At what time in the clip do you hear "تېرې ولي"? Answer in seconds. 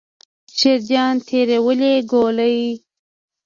1.27-1.93